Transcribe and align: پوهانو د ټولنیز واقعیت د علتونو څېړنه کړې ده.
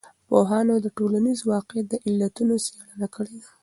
پوهانو 0.29 0.75
د 0.81 0.87
ټولنیز 0.97 1.39
واقعیت 1.53 1.85
د 1.89 1.95
علتونو 2.07 2.55
څېړنه 2.65 3.07
کړې 3.15 3.35
ده. 3.43 3.49